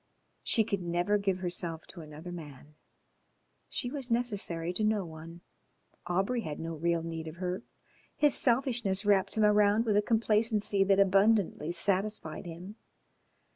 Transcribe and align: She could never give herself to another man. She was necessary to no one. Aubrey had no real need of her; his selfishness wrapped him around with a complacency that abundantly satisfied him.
She 0.41 0.63
could 0.63 0.81
never 0.81 1.19
give 1.19 1.41
herself 1.41 1.85
to 1.89 2.01
another 2.01 2.31
man. 2.31 2.73
She 3.69 3.91
was 3.91 4.09
necessary 4.09 4.73
to 4.73 4.83
no 4.83 5.05
one. 5.05 5.41
Aubrey 6.07 6.41
had 6.41 6.59
no 6.59 6.73
real 6.73 7.03
need 7.03 7.27
of 7.27 7.35
her; 7.35 7.61
his 8.17 8.33
selfishness 8.33 9.05
wrapped 9.05 9.35
him 9.35 9.43
around 9.43 9.85
with 9.85 9.95
a 9.95 10.01
complacency 10.01 10.83
that 10.85 10.99
abundantly 10.99 11.71
satisfied 11.71 12.47
him. 12.47 12.77